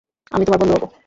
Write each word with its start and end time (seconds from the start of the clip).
আমি 0.31 0.43
তোমার 0.45 0.59
বন্ধু 0.61 0.73
হব! 0.75 0.83